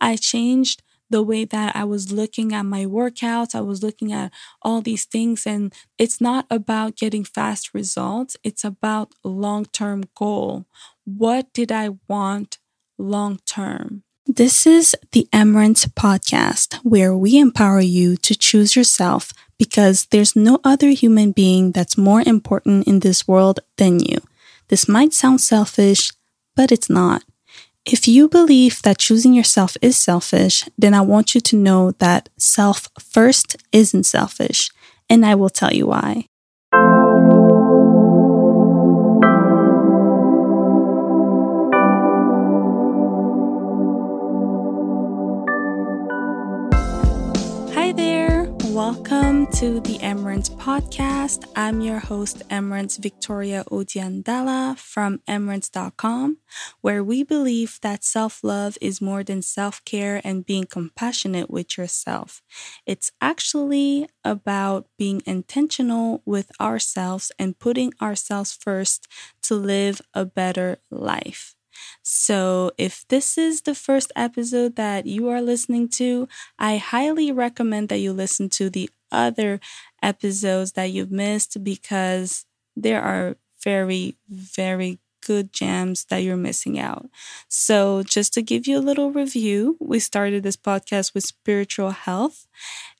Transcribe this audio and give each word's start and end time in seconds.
I 0.00 0.16
changed 0.16 0.82
the 1.10 1.22
way 1.22 1.44
that 1.44 1.74
I 1.74 1.84
was 1.84 2.12
looking 2.12 2.52
at 2.52 2.64
my 2.64 2.84
workouts. 2.84 3.54
I 3.54 3.60
was 3.60 3.82
looking 3.82 4.12
at 4.12 4.30
all 4.62 4.80
these 4.80 5.04
things. 5.04 5.46
And 5.46 5.72
it's 5.96 6.20
not 6.20 6.46
about 6.50 6.96
getting 6.96 7.24
fast 7.24 7.72
results, 7.74 8.36
it's 8.44 8.64
about 8.64 9.14
long 9.24 9.64
term 9.66 10.04
goal. 10.14 10.66
What 11.04 11.52
did 11.52 11.72
I 11.72 11.90
want 12.08 12.58
long 12.98 13.40
term? 13.46 14.02
This 14.26 14.66
is 14.66 14.94
the 15.12 15.26
Emmerance 15.32 15.86
podcast, 15.86 16.74
where 16.82 17.16
we 17.16 17.38
empower 17.38 17.80
you 17.80 18.14
to 18.18 18.34
choose 18.34 18.76
yourself 18.76 19.32
because 19.58 20.06
there's 20.10 20.36
no 20.36 20.60
other 20.62 20.90
human 20.90 21.32
being 21.32 21.72
that's 21.72 21.96
more 21.96 22.22
important 22.26 22.86
in 22.86 23.00
this 23.00 23.26
world 23.26 23.60
than 23.78 24.00
you. 24.00 24.18
This 24.68 24.86
might 24.86 25.14
sound 25.14 25.40
selfish, 25.40 26.12
but 26.54 26.70
it's 26.70 26.90
not. 26.90 27.24
If 27.90 28.06
you 28.06 28.28
believe 28.28 28.82
that 28.82 28.98
choosing 28.98 29.32
yourself 29.32 29.78
is 29.80 29.96
selfish, 29.96 30.68
then 30.76 30.92
I 30.92 31.00
want 31.00 31.34
you 31.34 31.40
to 31.40 31.56
know 31.56 31.92
that 31.92 32.28
self 32.36 32.88
first 33.00 33.56
isn't 33.72 34.04
selfish, 34.04 34.70
and 35.08 35.24
I 35.24 35.34
will 35.34 35.48
tell 35.48 35.72
you 35.72 35.86
why. 35.86 36.26
To 49.52 49.80
the 49.80 49.98
Emmerance 49.98 50.50
podcast. 50.50 51.44
I'm 51.56 51.80
your 51.80 51.98
host, 51.98 52.42
Emmerance 52.48 52.96
Victoria 52.96 53.64
Odia 53.70 54.22
Ndala 54.22 54.78
from 54.78 55.20
Emmerance.com, 55.26 56.38
where 56.80 57.02
we 57.02 57.24
believe 57.24 57.80
that 57.82 58.04
self 58.04 58.44
love 58.44 58.78
is 58.80 59.00
more 59.00 59.24
than 59.24 59.42
self 59.42 59.84
care 59.84 60.20
and 60.22 60.46
being 60.46 60.64
compassionate 60.64 61.50
with 61.50 61.76
yourself. 61.76 62.40
It's 62.86 63.10
actually 63.20 64.08
about 64.24 64.86
being 64.96 65.22
intentional 65.26 66.22
with 66.24 66.52
ourselves 66.60 67.32
and 67.38 67.58
putting 67.58 67.92
ourselves 68.00 68.52
first 68.52 69.08
to 69.42 69.56
live 69.56 70.00
a 70.14 70.24
better 70.24 70.78
life. 70.90 71.56
So, 72.02 72.72
if 72.78 73.04
this 73.08 73.38
is 73.38 73.62
the 73.62 73.74
first 73.74 74.12
episode 74.16 74.76
that 74.76 75.06
you 75.06 75.28
are 75.28 75.42
listening 75.42 75.88
to, 76.00 76.28
I 76.58 76.76
highly 76.76 77.32
recommend 77.32 77.88
that 77.88 77.98
you 77.98 78.12
listen 78.12 78.48
to 78.50 78.70
the 78.70 78.90
other 79.10 79.60
episodes 80.02 80.72
that 80.72 80.86
you've 80.92 81.10
missed 81.10 81.62
because 81.62 82.44
there 82.76 83.02
are 83.02 83.36
very, 83.62 84.16
very 84.28 84.98
good 85.26 85.52
gems 85.52 86.06
that 86.06 86.18
you're 86.18 86.36
missing 86.36 86.78
out. 86.78 87.06
So, 87.48 88.02
just 88.02 88.32
to 88.34 88.42
give 88.42 88.66
you 88.66 88.78
a 88.78 88.80
little 88.80 89.10
review, 89.10 89.76
we 89.80 89.98
started 89.98 90.42
this 90.42 90.56
podcast 90.56 91.12
with 91.12 91.24
spiritual 91.24 91.90
health. 91.90 92.46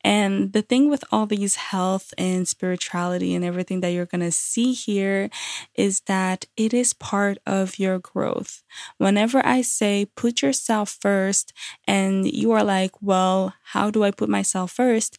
And 0.05 0.53
the 0.53 0.63
thing 0.63 0.89
with 0.91 1.05
all 1.11 1.27
these 1.27 1.57
health 1.57 2.15
and 2.17 2.47
spirituality 2.47 3.35
and 3.35 3.45
everything 3.45 3.81
that 3.81 3.91
you're 3.91 4.07
going 4.07 4.21
to 4.23 4.31
see 4.33 4.73
here 4.73 5.29
is 5.75 6.01
that 6.07 6.47
it 6.57 6.73
is 6.73 6.93
part 6.95 7.39
of 7.47 7.79
your 7.79 7.99
growth. 7.99 8.63
Whenever 8.99 9.45
I 9.45 9.63
say 9.63 10.07
put 10.17 10.43
yourself 10.43 10.97
first, 11.01 11.53
and 11.87 12.31
you 12.31 12.53
are 12.53 12.65
like, 12.65 12.93
well, 13.03 13.55
how 13.73 13.91
do 13.91 14.05
I 14.05 14.11
put 14.11 14.29
myself 14.29 14.71
first? 14.73 15.19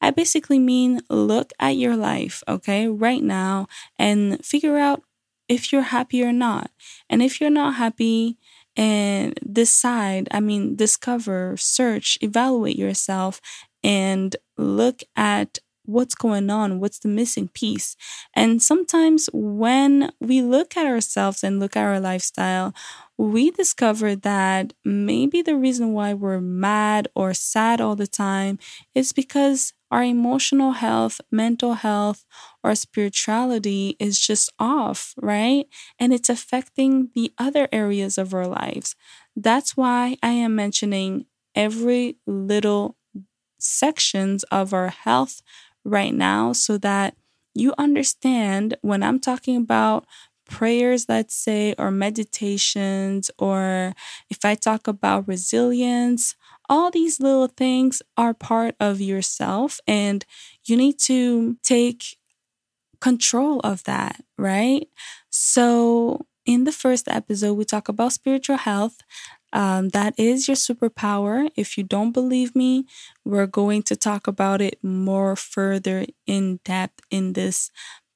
I 0.00 0.10
basically 0.10 0.58
mean 0.58 1.00
look 1.10 1.52
at 1.60 1.76
your 1.76 1.96
life, 1.96 2.42
okay, 2.48 2.88
right 2.88 3.22
now 3.22 3.66
and 3.98 4.44
figure 4.44 4.76
out 4.76 5.02
if 5.48 5.72
you're 5.72 5.82
happy 5.82 6.22
or 6.22 6.32
not. 6.32 6.70
And 7.08 7.22
if 7.22 7.40
you're 7.40 7.50
not 7.50 7.74
happy, 7.74 8.36
and 8.76 9.34
decide, 9.52 10.28
I 10.30 10.38
mean, 10.40 10.76
discover, 10.76 11.56
search, 11.58 12.16
evaluate 12.22 12.76
yourself, 12.78 13.40
and 13.82 14.36
look 14.56 15.02
at 15.16 15.58
what's 15.84 16.14
going 16.14 16.48
on, 16.50 16.78
what's 16.78 17.00
the 17.00 17.08
missing 17.08 17.48
piece. 17.48 17.96
And 18.34 18.62
sometimes 18.62 19.28
when 19.32 20.12
we 20.20 20.40
look 20.40 20.76
at 20.76 20.86
ourselves 20.86 21.42
and 21.42 21.58
look 21.58 21.76
at 21.76 21.84
our 21.84 21.98
lifestyle, 21.98 22.72
we 23.18 23.50
discover 23.50 24.14
that 24.16 24.72
maybe 24.84 25.42
the 25.42 25.56
reason 25.56 25.92
why 25.92 26.14
we're 26.14 26.40
mad 26.40 27.08
or 27.14 27.34
sad 27.34 27.80
all 27.80 27.96
the 27.96 28.06
time 28.06 28.58
is 28.94 29.12
because 29.12 29.72
our 29.90 30.02
emotional 30.02 30.72
health, 30.72 31.20
mental 31.30 31.74
health, 31.74 32.24
or 32.62 32.74
spirituality 32.74 33.96
is 33.98 34.18
just 34.18 34.52
off, 34.58 35.14
right? 35.16 35.66
And 35.98 36.12
it's 36.12 36.28
affecting 36.28 37.10
the 37.14 37.32
other 37.38 37.68
areas 37.72 38.18
of 38.18 38.32
our 38.34 38.46
lives. 38.46 38.94
That's 39.36 39.76
why 39.76 40.16
I 40.22 40.30
am 40.30 40.54
mentioning 40.54 41.26
every 41.54 42.16
little 42.26 42.96
sections 43.58 44.44
of 44.44 44.72
our 44.72 44.88
health 44.88 45.42
right 45.84 46.14
now 46.14 46.52
so 46.52 46.78
that 46.78 47.14
you 47.54 47.74
understand 47.78 48.76
when 48.82 49.02
I'm 49.02 49.18
talking 49.18 49.56
about 49.56 50.06
prayers, 50.48 51.06
let's 51.08 51.34
say, 51.34 51.74
or 51.78 51.90
meditations, 51.90 53.30
or 53.38 53.94
if 54.28 54.44
I 54.44 54.54
talk 54.54 54.88
about 54.88 55.28
resilience, 55.28 56.34
all 56.70 56.90
these 56.92 57.20
little 57.20 57.48
things 57.48 58.02
are 58.16 58.34
part 58.34 58.76
of 58.80 59.02
yourself 59.02 59.80
and 59.88 60.26
you 60.64 60.76
need 60.78 61.00
to 61.00 61.58
take 61.64 62.18
control 63.00 63.60
of 63.60 63.84
that, 63.84 64.22
right? 64.38 64.88
So, 65.30 66.26
in 66.46 66.64
the 66.64 66.72
first 66.72 67.06
episode, 67.08 67.54
we 67.54 67.64
talk 67.64 67.88
about 67.88 68.12
spiritual 68.12 68.56
health. 68.56 68.98
Um, 69.52 69.90
that 69.90 70.14
is 70.18 70.48
your 70.48 70.56
superpower. 70.56 71.50
If 71.56 71.76
you 71.76 71.84
don't 71.84 72.12
believe 72.12 72.54
me, 72.56 72.86
we're 73.24 73.46
going 73.46 73.82
to 73.84 73.96
talk 73.96 74.26
about 74.26 74.60
it 74.60 74.78
more 74.82 75.36
further 75.36 76.06
in 76.26 76.60
depth 76.64 77.00
in 77.10 77.34
this 77.34 77.70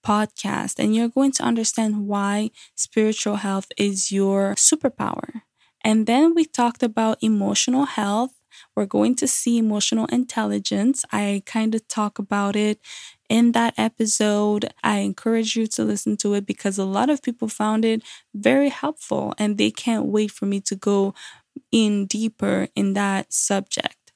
podcast, 0.05 0.79
and 0.79 0.95
you're 0.95 1.09
going 1.09 1.33
to 1.33 1.43
understand 1.43 2.07
why 2.07 2.51
spiritual 2.75 3.37
health 3.37 3.67
is 3.77 4.13
your 4.13 4.55
superpower. 4.55 5.43
And 5.83 6.07
then 6.07 6.35
we 6.35 6.45
talked 6.45 6.83
about 6.83 7.19
emotional 7.23 7.85
health 7.85 8.33
we're 8.77 8.87
going 8.87 9.15
to 9.17 9.27
see 9.29 9.59
emotional 9.59 10.07
intelligence. 10.07 11.05
I 11.13 11.43
kind 11.47 11.75
of 11.75 11.87
talk 11.89 12.19
about 12.19 12.57
it 12.57 12.81
in 13.29 13.53
that 13.53 13.75
episode. 13.77 14.73
I 14.83 14.99
encourage 14.99 15.57
you 15.57 15.67
to 15.69 15.85
listen 15.85 16.17
to 16.19 16.35
it 16.35 16.47
because 16.47 16.79
a 16.79 16.85
lot 16.85 17.11
of 17.11 17.23
people 17.23 17.49
found 17.49 17.85
it 17.85 18.03
very 18.35 18.69
helpful 18.69 19.35
and 19.39 19.59
they 19.59 19.71
can't 19.71 20.07
wait 20.07 20.31
for 20.31 20.47
me 20.47 20.61
to 20.63 20.77
go 20.77 21.15
in 21.73 22.07
deeper 22.07 22.69
in 22.75 22.95
that 22.95 23.33
subject. 23.33 24.13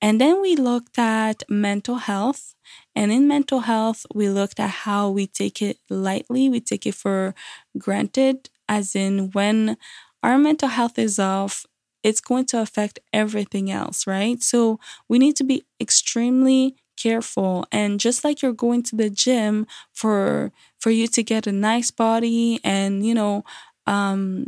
And 0.00 0.20
then 0.20 0.40
we 0.42 0.56
looked 0.56 0.98
at 0.98 1.42
mental 1.48 1.96
health. 1.96 2.54
And 2.94 3.12
in 3.12 3.28
mental 3.28 3.60
health, 3.60 4.06
we 4.14 4.28
looked 4.28 4.58
at 4.58 4.70
how 4.70 5.10
we 5.10 5.26
take 5.26 5.62
it 5.62 5.78
lightly, 5.88 6.48
we 6.48 6.60
take 6.60 6.86
it 6.86 6.94
for 6.94 7.34
granted, 7.78 8.50
as 8.68 8.96
in 8.96 9.30
when 9.32 9.76
our 10.22 10.38
mental 10.38 10.68
health 10.68 10.98
is 10.98 11.18
off, 11.18 11.64
it's 12.06 12.20
going 12.20 12.46
to 12.46 12.60
affect 12.62 13.00
everything 13.12 13.70
else, 13.70 14.06
right? 14.06 14.42
So 14.42 14.80
we 15.08 15.18
need 15.18 15.36
to 15.36 15.44
be 15.44 15.64
extremely 15.80 16.76
careful 16.96 17.66
and 17.72 18.00
just 18.00 18.24
like 18.24 18.40
you're 18.42 18.52
going 18.54 18.82
to 18.84 18.96
the 18.96 19.10
gym 19.10 19.66
for 19.92 20.52
for 20.78 20.90
you 20.90 21.06
to 21.08 21.22
get 21.22 21.46
a 21.46 21.52
nice 21.52 21.90
body 21.90 22.60
and 22.64 23.04
you 23.06 23.14
know 23.14 23.44
um 23.86 24.46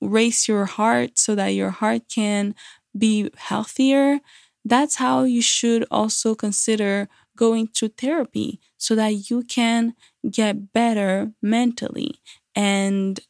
race 0.00 0.48
your 0.48 0.66
heart 0.66 1.18
so 1.18 1.34
that 1.34 1.48
your 1.48 1.70
heart 1.70 2.02
can 2.14 2.54
be 2.96 3.30
healthier 3.36 4.20
that's 4.64 4.96
how 4.96 5.22
you 5.22 5.40
should 5.42 5.84
also 5.90 6.34
consider 6.34 7.08
going 7.36 7.68
to 7.68 7.88
therapy 7.88 8.60
so 8.76 8.94
that 8.94 9.30
you 9.30 9.42
can 9.44 9.94
get 10.30 10.72
better 10.72 11.32
mentally 11.42 12.16
and 12.54 13.20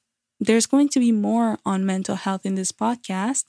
there's 0.40 0.66
going 0.66 0.88
to 0.90 1.00
be 1.00 1.12
more 1.12 1.58
on 1.64 1.86
mental 1.86 2.16
health 2.16 2.44
in 2.44 2.54
this 2.54 2.72
podcast. 2.72 3.44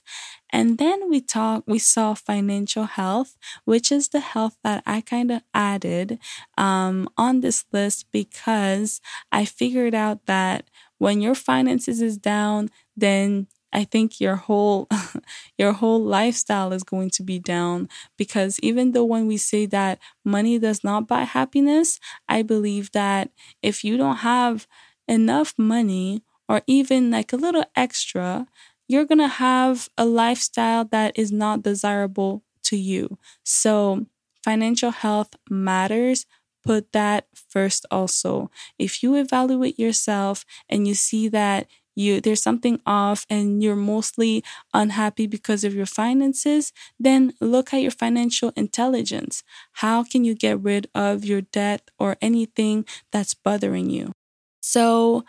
And 0.50 0.78
then 0.78 1.10
we 1.10 1.20
talk, 1.20 1.64
we 1.66 1.78
saw 1.78 2.14
financial 2.14 2.84
health, 2.84 3.36
which 3.64 3.92
is 3.92 4.08
the 4.08 4.20
health 4.20 4.56
that 4.64 4.82
I 4.86 5.02
kind 5.02 5.30
of 5.30 5.42
added 5.52 6.18
um, 6.56 7.08
on 7.16 7.40
this 7.40 7.64
list 7.72 8.06
because 8.12 9.00
I 9.30 9.44
figured 9.44 9.94
out 9.94 10.24
that 10.26 10.70
when 10.98 11.20
your 11.20 11.34
finances 11.34 12.00
is 12.00 12.16
down, 12.16 12.70
then 12.96 13.46
I 13.72 13.84
think 13.84 14.18
your 14.20 14.36
whole 14.36 14.88
your 15.58 15.72
whole 15.74 16.02
lifestyle 16.02 16.72
is 16.72 16.82
going 16.82 17.10
to 17.10 17.22
be 17.22 17.38
down 17.38 17.88
because 18.16 18.58
even 18.60 18.92
though 18.92 19.04
when 19.04 19.26
we 19.26 19.36
say 19.36 19.66
that 19.66 19.98
money 20.24 20.58
does 20.58 20.82
not 20.82 21.06
buy 21.06 21.22
happiness, 21.24 22.00
I 22.28 22.42
believe 22.42 22.92
that 22.92 23.30
if 23.62 23.84
you 23.84 23.98
don't 23.98 24.16
have 24.16 24.66
enough 25.06 25.54
money 25.58 26.22
or 26.48 26.62
even 26.66 27.10
like 27.10 27.32
a 27.32 27.36
little 27.36 27.64
extra, 27.76 28.46
you're 28.88 29.04
going 29.04 29.18
to 29.18 29.28
have 29.28 29.88
a 29.98 30.04
lifestyle 30.04 30.84
that 30.86 31.18
is 31.18 31.30
not 31.30 31.62
desirable 31.62 32.42
to 32.64 32.76
you. 32.76 33.18
So, 33.44 34.06
financial 34.44 34.90
health 34.90 35.34
matters. 35.50 36.26
Put 36.64 36.92
that 36.92 37.26
first 37.34 37.86
also. 37.90 38.50
If 38.78 39.02
you 39.02 39.14
evaluate 39.14 39.78
yourself 39.78 40.44
and 40.68 40.86
you 40.86 40.94
see 40.94 41.28
that 41.28 41.66
you 41.94 42.20
there's 42.20 42.42
something 42.42 42.80
off 42.86 43.26
and 43.28 43.62
you're 43.62 43.74
mostly 43.74 44.44
unhappy 44.74 45.26
because 45.26 45.64
of 45.64 45.74
your 45.74 45.86
finances, 45.86 46.72
then 46.98 47.32
look 47.40 47.72
at 47.72 47.82
your 47.82 47.90
financial 47.90 48.52
intelligence. 48.56 49.42
How 49.74 50.04
can 50.04 50.24
you 50.24 50.34
get 50.34 50.60
rid 50.60 50.88
of 50.94 51.24
your 51.24 51.40
debt 51.42 51.90
or 51.98 52.16
anything 52.20 52.84
that's 53.12 53.34
bothering 53.34 53.90
you? 53.90 54.12
So, 54.60 55.24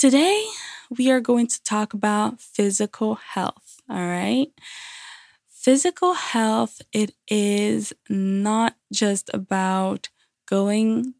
today 0.00 0.46
we 0.96 1.10
are 1.10 1.20
going 1.20 1.46
to 1.46 1.62
talk 1.62 1.94
about 1.94 2.40
physical 2.40 3.16
health, 3.16 3.76
all 3.88 3.98
right? 4.06 4.48
Physical 5.48 6.14
health 6.14 6.80
it 6.92 7.12
is 7.28 7.92
not 8.08 8.76
just 8.92 9.30
about 9.34 10.08
going 10.46 11.14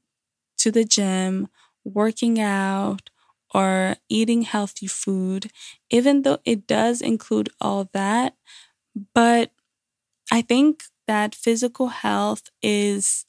to 0.58 0.72
the 0.72 0.84
gym, 0.84 1.48
working 1.84 2.40
out, 2.40 3.10
or 3.54 3.96
eating 4.08 4.42
healthy 4.42 4.86
food, 4.88 5.50
even 5.90 6.22
though 6.22 6.38
it 6.44 6.66
does 6.66 7.00
include 7.02 7.50
all 7.60 7.90
that. 7.94 8.36
But 9.14 9.52
I 10.32 10.42
think 10.42 10.84
that 11.08 11.34
physical 11.34 11.88
health 11.88 12.50
is 12.62 13.26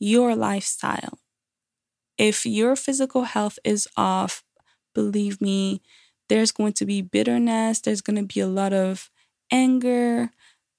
your 0.00 0.36
lifestyle. 0.36 1.18
If 2.18 2.44
your 2.46 2.76
physical 2.76 3.24
health 3.24 3.58
is 3.64 3.88
off, 3.96 4.42
believe 4.94 5.40
me, 5.40 5.82
there's 6.28 6.52
going 6.52 6.72
to 6.74 6.86
be 6.86 7.02
bitterness, 7.02 7.80
there's 7.80 8.00
going 8.00 8.16
to 8.16 8.22
be 8.34 8.40
a 8.40 8.46
lot 8.46 8.72
of 8.72 9.10
anger. 9.50 10.30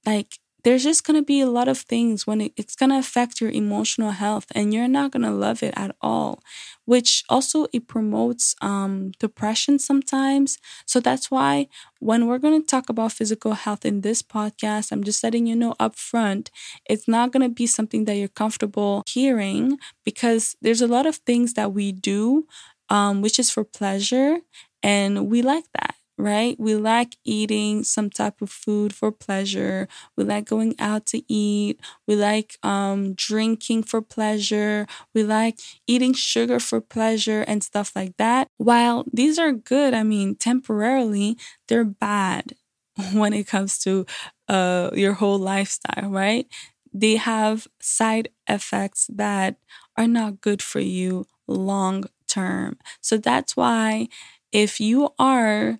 Like, 0.05 0.39
there's 0.63 0.83
just 0.83 1.03
going 1.03 1.19
to 1.19 1.23
be 1.25 1.41
a 1.41 1.45
lot 1.45 1.67
of 1.67 1.77
things 1.77 2.25
when 2.25 2.41
it, 2.41 2.51
it's 2.57 2.75
going 2.75 2.89
to 2.89 2.97
affect 2.97 3.39
your 3.39 3.51
emotional 3.51 4.11
health 4.11 4.47
and 4.55 4.73
you're 4.73 4.87
not 4.87 5.11
going 5.11 5.21
to 5.21 5.29
love 5.31 5.61
it 5.61 5.73
at 5.77 5.95
all 6.01 6.41
which 6.85 7.23
also 7.29 7.67
it 7.73 7.87
promotes 7.87 8.55
um, 8.61 9.11
depression 9.19 9.77
sometimes 9.77 10.57
so 10.85 10.99
that's 10.99 11.29
why 11.29 11.67
when 11.99 12.27
we're 12.27 12.39
going 12.39 12.59
to 12.59 12.65
talk 12.65 12.89
about 12.89 13.11
physical 13.11 13.53
health 13.53 13.85
in 13.85 14.01
this 14.01 14.21
podcast 14.23 14.91
i'm 14.91 15.03
just 15.03 15.23
letting 15.23 15.45
you 15.45 15.55
know 15.55 15.75
up 15.79 15.95
front 15.95 16.49
it's 16.89 17.07
not 17.07 17.31
going 17.31 17.43
to 17.47 17.53
be 17.53 17.67
something 17.67 18.05
that 18.05 18.15
you're 18.15 18.27
comfortable 18.27 19.03
hearing 19.07 19.77
because 20.03 20.55
there's 20.61 20.81
a 20.81 20.87
lot 20.87 21.05
of 21.05 21.17
things 21.17 21.53
that 21.53 21.73
we 21.73 21.91
do 21.91 22.45
um, 22.89 23.21
which 23.21 23.39
is 23.39 23.49
for 23.51 23.63
pleasure 23.63 24.39
and 24.83 25.27
we 25.29 25.41
like 25.41 25.65
that 25.79 25.95
right? 26.17 26.57
We 26.57 26.75
like 26.75 27.17
eating 27.25 27.83
some 27.83 28.09
type 28.09 28.41
of 28.41 28.49
food 28.49 28.95
for 28.95 29.11
pleasure. 29.11 29.89
We 30.15 30.23
like 30.23 30.45
going 30.45 30.73
out 30.79 31.05
to 31.07 31.21
eat. 31.27 31.77
We 32.07 32.15
like 32.15 32.57
um, 32.63 33.15
drinking 33.15 33.83
for 33.83 34.01
pleasure. 34.01 34.87
We 35.13 35.23
like 35.23 35.59
eating 35.87 36.13
sugar 36.13 36.61
for 36.61 36.79
pleasure 36.79 37.41
and 37.41 37.61
stuff 37.61 37.91
like 37.97 38.15
that. 38.15 38.47
While 38.55 39.03
these 39.11 39.37
are 39.37 39.51
good, 39.51 39.93
I 39.93 40.03
mean, 40.03 40.35
temporarily, 40.35 41.37
they're 41.67 41.83
bad 41.83 42.53
when 43.11 43.33
it 43.33 43.45
comes 43.47 43.77
to 43.79 44.05
uh, 44.47 44.91
your 44.93 45.13
whole 45.13 45.37
lifestyle, 45.37 46.09
right? 46.09 46.47
They 46.93 47.17
have 47.17 47.67
side 47.81 48.29
effects 48.47 49.07
that 49.13 49.57
are 49.97 50.07
not 50.07 50.39
good 50.41 50.61
for 50.61 50.79
you 50.79 51.25
long 51.47 52.05
term. 52.35 52.77
So 53.01 53.17
that's 53.17 53.55
why 53.55 54.07
if 54.51 54.79
you 54.79 55.09
are 55.19 55.79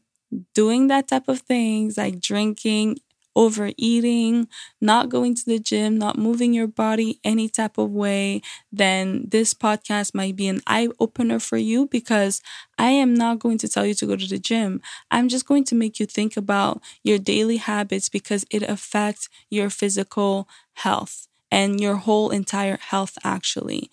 doing 0.54 0.88
that 0.88 1.07
type 1.07 1.28
of 1.28 1.40
things 1.42 1.98
like 1.98 2.19
drinking, 2.19 2.98
overeating, 3.38 4.48
not 4.80 5.10
going 5.10 5.36
to 5.36 5.46
the 5.46 5.60
gym, 5.60 5.98
not 5.98 6.18
moving 6.18 6.54
your 6.54 6.68
body 6.68 7.19
any 7.24 7.50
type 7.50 7.78
of 7.78 7.92
way, 7.92 8.42
then 8.72 9.25
this 9.30 9.54
podcast 9.54 10.16
might 10.16 10.36
be 10.38 10.48
an 10.48 10.62
eye 10.68 10.88
opener 11.00 11.40
for 11.40 11.57
you 11.57 11.88
because 11.88 12.42
I 12.78 12.92
am 12.92 13.13
not 13.13 13.40
going 13.40 13.57
to 13.60 13.68
tell 13.68 13.86
you 13.86 13.94
to 13.96 14.06
go 14.06 14.16
to 14.16 14.28
the 14.28 14.40
gym. 14.40 14.81
I'm 15.12 15.28
just 15.28 15.46
going 15.46 15.66
to 15.66 15.75
make 15.75 16.00
you 16.00 16.06
think 16.06 16.38
about 16.38 16.81
your 17.04 17.18
daily 17.19 17.57
habits 17.57 18.07
because 18.10 18.46
it 18.50 18.63
affects 18.63 19.28
your 19.50 19.69
physical 19.69 20.48
health 20.75 21.28
and 21.52 21.80
your 21.80 21.96
whole 21.98 22.30
entire 22.31 22.78
health, 22.78 23.18
actually. 23.24 23.90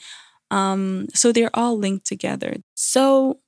Um, 0.52 1.08
so 1.14 1.32
they're 1.32 1.50
all 1.54 1.78
linked 1.78 2.06
together. 2.06 2.58
So 2.76 3.40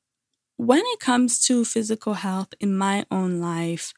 when 0.56 0.82
it 0.86 1.00
comes 1.00 1.40
to 1.46 1.64
physical 1.64 2.14
health 2.14 2.54
in 2.60 2.76
my 2.76 3.04
own 3.10 3.40
life, 3.40 3.92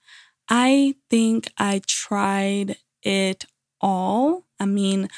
I 0.49 0.95
think 1.11 1.49
I 1.59 1.83
tried 1.87 2.77
it 3.03 3.47
all. 3.81 4.45
I 4.61 4.67
mean, 4.67 5.09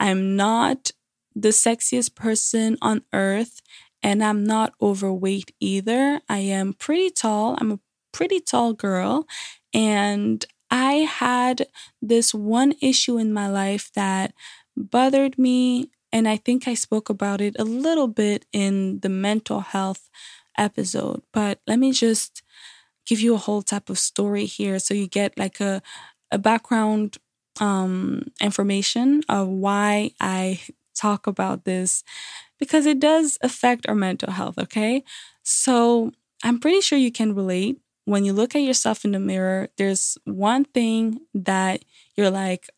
I'm 0.00 0.36
not 0.36 0.92
the 1.34 1.50
sexiest 1.50 2.14
person 2.14 2.78
on 2.82 3.02
earth 3.12 3.60
and 4.02 4.24
I'm 4.24 4.44
not 4.44 4.74
overweight 4.80 5.54
either. 5.60 6.20
I 6.28 6.38
am 6.38 6.72
pretty 6.72 7.10
tall. 7.10 7.56
I'm 7.60 7.72
a 7.72 7.80
pretty 8.12 8.40
tall 8.40 8.72
girl. 8.72 9.26
And 9.74 10.44
I 10.70 10.94
had 11.08 11.66
this 12.02 12.34
one 12.34 12.74
issue 12.80 13.18
in 13.18 13.32
my 13.32 13.48
life 13.48 13.90
that 13.94 14.34
bothered 14.76 15.38
me. 15.38 15.90
And 16.12 16.28
I 16.28 16.36
think 16.36 16.66
I 16.66 16.74
spoke 16.74 17.10
about 17.10 17.40
it 17.40 17.56
a 17.58 17.64
little 17.64 18.08
bit 18.08 18.46
in 18.52 19.00
the 19.00 19.08
mental 19.08 19.60
health 19.60 20.08
episode. 20.56 21.22
But 21.32 21.60
let 21.66 21.78
me 21.78 21.92
just 21.92 22.42
give 23.06 23.20
you 23.20 23.34
a 23.34 23.38
whole 23.38 23.62
type 23.62 23.90
of 23.90 23.98
story 23.98 24.44
here 24.46 24.78
so 24.78 24.94
you 24.94 25.06
get 25.08 25.38
like 25.38 25.60
a, 25.60 25.82
a 26.30 26.38
background 26.38 27.18
um, 27.60 28.24
information 28.40 29.22
of 29.28 29.48
why 29.48 30.12
I 30.20 30.60
talk 30.94 31.26
about 31.26 31.64
this 31.64 32.04
because 32.58 32.86
it 32.86 33.00
does 33.00 33.38
affect 33.42 33.88
our 33.88 33.94
mental 33.94 34.32
health, 34.32 34.58
okay? 34.58 35.04
So 35.42 36.12
I'm 36.44 36.58
pretty 36.60 36.80
sure 36.80 36.98
you 36.98 37.12
can 37.12 37.34
relate. 37.34 37.78
When 38.04 38.24
you 38.24 38.32
look 38.32 38.54
at 38.56 38.62
yourself 38.62 39.04
in 39.04 39.12
the 39.12 39.20
mirror, 39.20 39.68
there's 39.76 40.16
one 40.24 40.64
thing 40.64 41.20
that 41.34 41.84
you're 42.16 42.30
like, 42.30 42.68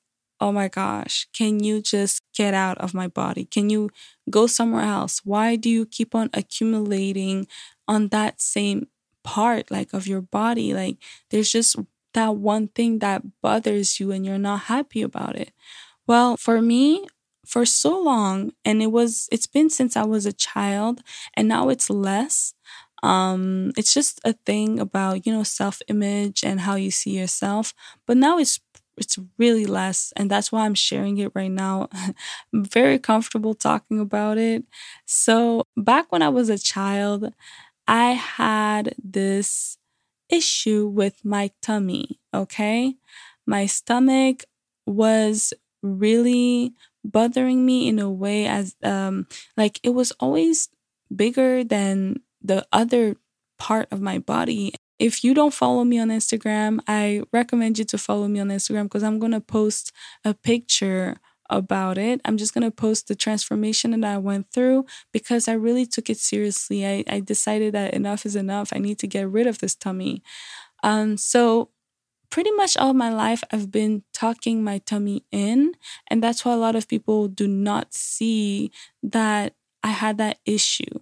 oh 0.41 0.53
my 0.53 0.69
gosh, 0.69 1.29
can 1.33 1.63
you 1.63 1.81
just 1.83 2.23
get 2.35 2.55
out 2.55 2.79
of 2.79 2.95
my 2.95 3.09
body? 3.09 3.45
Can 3.45 3.71
you 3.71 3.91
go 4.31 4.47
somewhere 4.47 4.83
else? 4.85 5.21
Why 5.25 5.57
do 5.57 5.69
you 5.69 5.87
keep 5.87 6.15
on 6.15 6.31
accumulating 6.35 7.47
on 7.89 8.09
that 8.09 8.41
same 8.41 8.89
part, 9.25 9.71
like 9.71 9.93
of 9.93 10.07
your 10.07 10.23
body? 10.23 10.73
Like 10.75 10.97
there's 11.31 11.51
just 11.53 11.77
that 12.15 12.37
one 12.37 12.69
thing 12.69 12.99
that 13.01 13.23
bothers 13.43 14.01
you 14.01 14.11
and 14.13 14.25
you're 14.27 14.39
not 14.39 14.63
happy 14.63 15.03
about 15.03 15.37
it. 15.37 15.53
Well, 16.07 16.37
for 16.37 16.61
me, 16.61 17.07
for 17.47 17.65
so 17.65 17.99
long, 18.01 18.53
and 18.65 18.83
it 18.83 18.89
was, 18.93 19.29
it's 19.33 19.47
been 19.47 19.71
since 19.71 19.97
I 19.97 20.05
was 20.05 20.27
a 20.27 20.33
child, 20.33 21.03
and 21.35 21.49
now 21.49 21.69
it's 21.69 21.91
less. 21.91 22.55
Um, 23.03 23.73
it's 23.77 23.95
just 23.95 24.21
a 24.25 24.35
thing 24.35 24.79
about, 24.79 25.27
you 25.27 25.33
know, 25.33 25.43
self 25.43 25.81
image 25.89 26.45
and 26.45 26.61
how 26.61 26.75
you 26.75 26.91
see 26.91 27.19
yourself. 27.19 27.73
But 28.07 28.19
now 28.19 28.39
it's 28.39 28.61
it's 28.97 29.19
really 29.39 29.67
less 29.67 30.13
and 30.17 30.31
that's 30.31 30.53
why 30.53 30.65
i'm 30.65 30.75
sharing 30.75 31.19
it 31.19 31.33
right 31.35 31.51
now. 31.51 31.89
I'm 32.53 32.65
very 32.65 32.99
comfortable 32.99 33.55
talking 33.55 34.01
about 34.01 34.39
it. 34.39 34.65
So 35.07 35.65
back 35.77 36.13
when 36.13 36.23
i 36.23 36.29
was 36.29 36.49
a 36.49 36.59
child 36.59 37.33
i 37.89 38.13
had 38.13 38.95
this 39.03 39.77
issue 40.31 40.87
with 40.87 41.25
my 41.25 41.51
tummy 41.63 42.21
okay? 42.35 42.95
My 43.47 43.67
stomach 43.67 44.45
was 44.87 45.53
really 45.83 46.73
bothering 47.05 47.67
me 47.67 47.89
in 47.89 47.99
a 47.99 48.11
way 48.11 48.47
as 48.47 48.77
um 48.85 49.27
like 49.57 49.81
it 49.83 49.91
was 49.91 50.13
always 50.21 50.69
bigger 51.15 51.65
than 51.65 52.21
the 52.43 52.67
other 52.73 53.17
part 53.59 53.89
of 53.91 54.01
my 54.01 54.19
body 54.19 54.75
if 55.01 55.25
you 55.25 55.33
don't 55.33 55.55
follow 55.55 55.83
me 55.83 55.99
on 55.99 56.09
Instagram, 56.09 56.79
I 56.87 57.23
recommend 57.33 57.79
you 57.79 57.85
to 57.87 57.99
follow 57.99 58.29
me 58.29 58.39
on 58.39 58.49
Instagram 58.49 58.85
because 58.85 59.03
I'm 59.03 59.19
going 59.19 59.33
to 59.33 59.41
post 59.41 59.93
a 60.27 60.35
picture 60.35 61.17
about 61.49 61.97
it. 61.97 62.21
I'm 62.27 62.37
just 62.37 62.53
going 62.53 62.65
to 62.65 62.71
post 62.71 63.09
the 63.09 63.15
transformation 63.15 63.99
that 63.99 64.15
I 64.15 64.19
went 64.19 64.53
through 64.53 64.85
because 65.11 65.49
I 65.49 65.55
really 65.55 65.87
took 65.87 66.11
it 66.11 66.19
seriously. 66.19 66.87
I, 66.87 67.03
I 67.09 67.21
decided 67.21 67.73
that 67.75 67.95
enough 67.95 68.27
is 68.27 68.37
enough. 68.37 68.73
I 68.75 68.79
need 68.79 68.99
to 68.99 69.07
get 69.07 69.29
rid 69.29 69.47
of 69.47 69.59
this 69.59 69.75
tummy. 69.75 70.23
Um, 70.83 71.17
so, 71.17 71.71
pretty 72.29 72.53
much 72.53 72.77
all 72.77 72.95
my 72.95 73.13
life, 73.13 73.43
I've 73.51 73.73
been 73.73 74.05
tucking 74.13 74.63
my 74.63 74.79
tummy 74.79 75.25
in. 75.33 75.73
And 76.09 76.23
that's 76.23 76.45
why 76.45 76.53
a 76.53 76.57
lot 76.59 76.77
of 76.77 76.87
people 76.87 77.27
do 77.27 77.49
not 77.49 77.93
see 77.95 78.71
that 79.03 79.55
I 79.83 79.89
had 79.89 80.19
that 80.19 80.39
issue. 80.45 81.01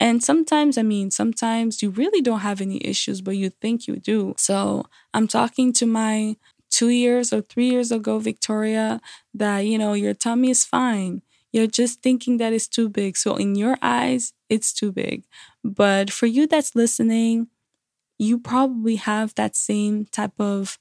And 0.00 0.24
sometimes, 0.24 0.78
I 0.78 0.82
mean, 0.82 1.12
sometimes 1.12 1.82
you 1.82 1.90
really 1.90 2.22
don't 2.22 2.40
have 2.40 2.62
any 2.62 2.80
issues, 2.84 3.20
but 3.20 3.36
you 3.36 3.50
think 3.50 3.86
you 3.88 3.96
do. 3.98 4.34
So 4.38 4.86
I'm 5.14 5.28
talking 5.28 5.72
to 5.74 5.86
my 5.86 6.36
two 6.70 6.88
years 6.88 7.32
or 7.32 7.42
three 7.42 7.70
years 7.70 7.92
ago, 7.92 8.18
Victoria, 8.18 9.00
that, 9.34 9.60
you 9.60 9.78
know, 9.78 9.92
your 9.92 10.14
tummy 10.14 10.50
is 10.50 10.64
fine. 10.64 11.22
You're 11.52 11.68
just 11.68 12.02
thinking 12.02 12.38
that 12.38 12.52
it's 12.54 12.68
too 12.68 12.88
big. 12.88 13.16
So 13.16 13.36
in 13.36 13.56
your 13.56 13.76
eyes, 13.82 14.32
it's 14.48 14.72
too 14.72 14.92
big. 14.92 15.24
But 15.64 16.10
for 16.10 16.26
you 16.26 16.46
that's 16.46 16.74
listening, 16.76 17.48
you 18.18 18.38
probably 18.38 18.96
have 18.96 19.34
that 19.36 19.56
same 19.56 20.06
type 20.06 20.38
of 20.40 20.78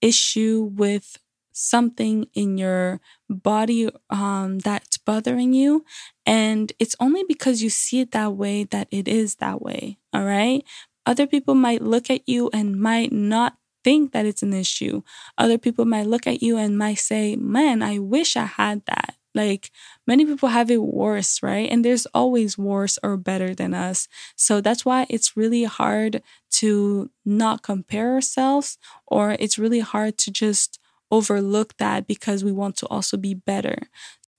issue 0.00 0.70
with 0.74 1.18
something 1.58 2.26
in 2.34 2.56
your 2.56 3.00
body 3.28 3.90
um, 4.10 4.58
that's 4.60 4.98
bothering 4.98 5.52
you. 5.52 5.84
And 6.24 6.72
it's 6.78 6.94
only 7.00 7.24
because 7.26 7.62
you 7.62 7.70
see 7.70 8.00
it 8.00 8.12
that 8.12 8.34
way 8.34 8.64
that 8.64 8.88
it 8.90 9.08
is 9.08 9.36
that 9.36 9.60
way. 9.60 9.98
All 10.12 10.24
right. 10.24 10.64
other 11.06 11.26
people 11.26 11.54
might 11.54 11.82
look 11.82 12.10
at 12.10 12.28
you 12.28 12.50
and 12.52 12.80
might 12.80 13.12
not 13.12 13.56
think 13.84 14.12
that 14.12 14.26
it's 14.26 14.42
an 14.42 14.52
issue. 14.52 15.02
Other 15.38 15.58
people 15.58 15.84
might 15.84 16.06
look 16.06 16.26
at 16.26 16.42
you 16.42 16.58
and 16.58 16.76
might 16.78 16.98
say, 16.98 17.36
Man, 17.36 17.82
I 17.82 17.98
wish 17.98 18.36
I 18.36 18.44
had 18.44 18.82
that. 18.86 19.14
Like 19.34 19.70
many 20.06 20.24
people 20.26 20.48
have 20.48 20.70
it 20.70 20.82
worse, 20.82 21.42
right? 21.42 21.70
And 21.70 21.84
there's 21.84 22.06
always 22.06 22.58
worse 22.58 22.98
or 23.02 23.16
better 23.16 23.54
than 23.54 23.72
us. 23.72 24.08
So 24.36 24.60
that's 24.60 24.84
why 24.84 25.06
it's 25.08 25.36
really 25.36 25.64
hard 25.64 26.22
to 26.52 27.10
not 27.24 27.62
compare 27.62 28.14
ourselves, 28.14 28.78
or 29.06 29.36
it's 29.38 29.58
really 29.58 29.80
hard 29.80 30.18
to 30.18 30.30
just 30.30 30.78
overlook 31.10 31.76
that 31.78 32.06
because 32.06 32.44
we 32.44 32.52
want 32.52 32.76
to 32.76 32.86
also 32.86 33.16
be 33.16 33.34
better. 33.34 33.78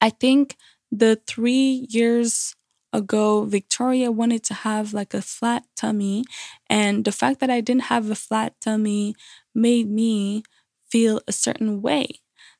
I 0.01 0.09
think 0.09 0.55
the 0.91 1.19
three 1.27 1.87
years 1.89 2.55
ago, 2.93 3.43
Victoria 3.43 4.11
wanted 4.11 4.43
to 4.45 4.53
have 4.53 4.93
like 4.93 5.13
a 5.13 5.21
flat 5.21 5.63
tummy. 5.75 6.23
And 6.69 7.05
the 7.05 7.11
fact 7.11 7.39
that 7.39 7.49
I 7.49 7.61
didn't 7.61 7.83
have 7.83 8.09
a 8.09 8.15
flat 8.15 8.55
tummy 8.61 9.15
made 9.53 9.89
me 9.89 10.43
feel 10.89 11.21
a 11.27 11.31
certain 11.31 11.81
way. 11.81 12.07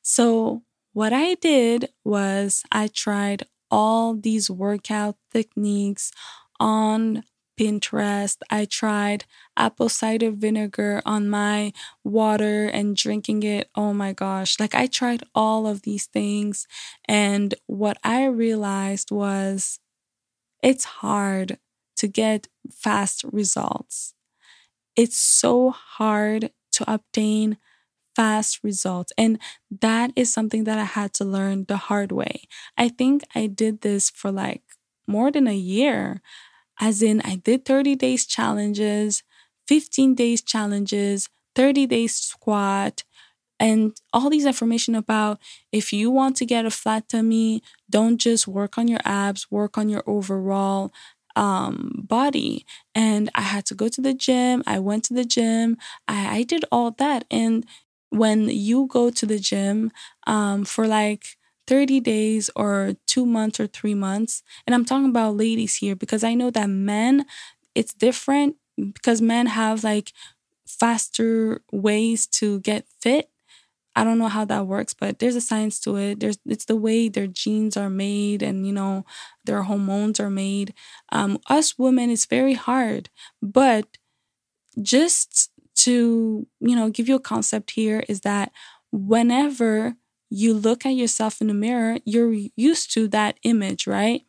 So, 0.02 0.62
what 0.92 1.12
I 1.12 1.34
did 1.34 1.90
was 2.04 2.64
I 2.72 2.88
tried 2.88 3.44
all 3.70 4.14
these 4.16 4.50
workout 4.50 5.16
techniques 5.32 6.10
on 6.58 7.22
Pinterest. 7.60 8.38
I 8.50 8.64
tried 8.64 9.26
apple 9.56 9.90
cider 9.90 10.30
vinegar 10.30 11.02
on 11.04 11.28
my 11.28 11.74
water 12.04 12.66
and 12.66 12.96
drinking 12.96 13.42
it. 13.42 13.68
Oh 13.74 13.92
my 13.92 14.14
gosh. 14.14 14.58
Like 14.58 14.74
I 14.74 14.86
tried 14.86 15.24
all 15.34 15.66
of 15.66 15.82
these 15.82 16.06
things. 16.06 16.66
And 17.06 17.54
what 17.66 17.98
I 18.02 18.24
realized 18.24 19.10
was 19.12 19.80
it's 20.62 20.84
hard 20.84 21.58
to 21.96 22.08
get 22.08 22.48
fast 22.70 23.24
results. 23.32 24.14
It's 24.96 25.18
so 25.18 25.70
hard 25.70 26.50
to 26.72 26.92
obtain 26.92 27.58
fast 28.16 28.60
results. 28.64 29.12
And 29.18 29.38
that 29.80 30.12
is 30.16 30.32
something 30.32 30.64
that 30.64 30.78
I 30.78 30.84
had 30.84 31.14
to 31.14 31.24
learn 31.24 31.66
the 31.68 31.76
hard 31.76 32.12
way. 32.12 32.42
I 32.78 32.88
think 32.90 33.24
I 33.34 33.46
did 33.48 33.82
this 33.82 34.10
for 34.10 34.32
like 34.32 34.62
more 35.06 35.30
than 35.32 35.46
a 35.48 35.56
year, 35.56 36.22
as 36.80 37.02
in, 37.02 37.20
I 37.22 37.36
did 37.36 37.64
30 37.64 37.94
days 37.96 38.26
challenges, 38.26 39.22
15 39.68 40.14
days 40.14 40.42
challenges, 40.42 41.28
30 41.54 41.86
days 41.86 42.14
squat, 42.14 43.04
and 43.58 43.96
all 44.12 44.30
these 44.30 44.46
information 44.46 44.94
about 44.94 45.38
if 45.72 45.92
you 45.92 46.10
want 46.10 46.36
to 46.36 46.46
get 46.46 46.64
a 46.66 46.70
flat 46.70 47.08
tummy, 47.08 47.62
don't 47.90 48.18
just 48.18 48.48
work 48.48 48.78
on 48.78 48.88
your 48.88 49.00
abs, 49.04 49.50
work 49.50 49.76
on 49.76 49.88
your 49.88 50.02
overall 50.06 50.92
um, 51.36 52.04
body. 52.08 52.64
And 52.94 53.30
I 53.34 53.42
had 53.42 53.66
to 53.66 53.74
go 53.74 53.88
to 53.88 54.00
the 54.00 54.14
gym. 54.14 54.62
I 54.66 54.78
went 54.78 55.04
to 55.04 55.14
the 55.14 55.24
gym. 55.24 55.76
I, 56.08 56.38
I 56.38 56.42
did 56.42 56.64
all 56.72 56.90
that. 56.92 57.24
And 57.30 57.66
when 58.08 58.48
you 58.48 58.86
go 58.86 59.10
to 59.10 59.26
the 59.26 59.38
gym 59.38 59.92
um, 60.26 60.64
for 60.64 60.86
like 60.88 61.36
30 61.70 62.00
days 62.00 62.50
or 62.56 62.94
two 63.08 63.26
months 63.26 63.60
or 63.60 63.68
three 63.68 63.94
months, 63.94 64.42
and 64.66 64.74
I'm 64.74 64.86
talking 64.86 65.10
about 65.10 65.38
ladies 65.38 65.76
here 65.78 65.96
because 65.96 66.24
I 66.24 66.34
know 66.34 66.50
that 66.52 66.68
men, 66.70 67.26
it's 67.76 67.94
different 67.94 68.56
because 68.94 69.22
men 69.22 69.46
have 69.46 69.84
like 69.84 70.12
faster 70.68 71.62
ways 71.72 72.26
to 72.28 72.60
get 72.60 72.86
fit 73.02 73.30
I 73.96 74.04
don't 74.04 74.18
know 74.18 74.28
how 74.28 74.44
that 74.46 74.66
works, 74.66 74.94
but 74.94 75.18
there's 75.18 75.36
a 75.36 75.40
science 75.40 75.80
to 75.80 75.96
it. 75.96 76.20
There's 76.20 76.38
it's 76.46 76.66
the 76.66 76.76
way 76.76 77.08
their 77.08 77.26
genes 77.26 77.76
are 77.76 77.90
made 77.90 78.42
and 78.42 78.66
you 78.66 78.72
know 78.72 79.04
their 79.44 79.64
hormones 79.64 80.20
are 80.20 80.30
made. 80.30 80.74
Um, 81.12 81.38
us 81.48 81.78
women, 81.78 82.10
it's 82.10 82.26
very 82.26 82.54
hard, 82.54 83.10
but 83.42 83.98
just 84.82 85.50
to 85.76 86.46
you 86.60 86.76
know 86.76 86.90
give 86.90 87.08
you 87.08 87.16
a 87.16 87.20
concept 87.20 87.72
here 87.72 88.04
is 88.08 88.22
that 88.22 88.52
whenever 88.92 89.96
you 90.30 90.54
look 90.54 90.86
at 90.86 90.94
yourself 90.94 91.40
in 91.40 91.48
the 91.48 91.54
mirror, 91.54 91.98
you're 92.04 92.32
used 92.56 92.92
to 92.94 93.08
that 93.08 93.38
image, 93.42 93.86
right? 93.86 94.22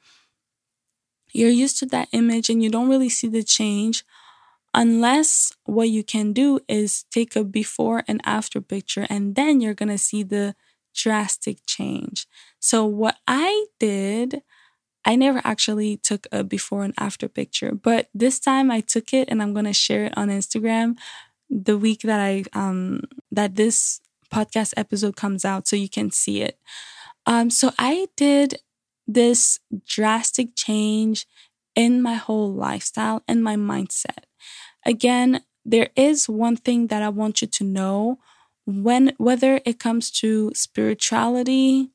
You're 1.31 1.49
used 1.49 1.77
to 1.79 1.85
that 1.87 2.09
image 2.11 2.49
and 2.49 2.61
you 2.61 2.69
don't 2.69 2.89
really 2.89 3.09
see 3.09 3.27
the 3.27 3.43
change 3.43 4.03
unless 4.73 5.53
what 5.65 5.89
you 5.89 6.03
can 6.03 6.33
do 6.33 6.59
is 6.67 7.03
take 7.11 7.35
a 7.35 7.43
before 7.43 8.03
and 8.07 8.21
after 8.25 8.61
picture 8.61 9.05
and 9.09 9.35
then 9.35 9.61
you're 9.61 9.73
going 9.73 9.89
to 9.89 9.97
see 9.97 10.23
the 10.23 10.55
drastic 10.93 11.59
change. 11.65 12.27
So 12.59 12.85
what 12.85 13.17
I 13.27 13.67
did, 13.79 14.41
I 15.05 15.15
never 15.15 15.41
actually 15.43 15.97
took 15.97 16.27
a 16.31 16.43
before 16.43 16.83
and 16.83 16.93
after 16.97 17.27
picture, 17.27 17.73
but 17.73 18.09
this 18.13 18.39
time 18.39 18.71
I 18.71 18.81
took 18.81 19.13
it 19.13 19.29
and 19.29 19.41
I'm 19.41 19.53
going 19.53 19.65
to 19.65 19.73
share 19.73 20.05
it 20.05 20.17
on 20.17 20.29
Instagram 20.29 20.97
the 21.49 21.77
week 21.77 22.01
that 22.03 22.19
I 22.19 22.45
um 22.53 23.01
that 23.31 23.55
this 23.55 23.99
podcast 24.33 24.73
episode 24.77 25.15
comes 25.15 25.45
out 25.45 25.67
so 25.67 25.75
you 25.75 25.89
can 25.89 26.11
see 26.11 26.41
it. 26.41 26.57
Um 27.25 27.49
so 27.49 27.71
I 27.79 28.07
did 28.15 28.55
this 29.07 29.59
drastic 29.87 30.55
change 30.55 31.25
in 31.75 32.01
my 32.01 32.15
whole 32.15 32.53
lifestyle 32.53 33.23
and 33.27 33.43
my 33.43 33.55
mindset. 33.55 34.25
Again, 34.85 35.41
there 35.65 35.89
is 35.95 36.27
one 36.29 36.55
thing 36.57 36.87
that 36.87 37.03
I 37.03 37.09
want 37.09 37.41
you 37.41 37.47
to 37.47 37.63
know 37.63 38.19
when 38.65 39.13
whether 39.17 39.61
it 39.65 39.79
comes 39.79 40.11
to 40.11 40.51
spirituality, 40.55 41.89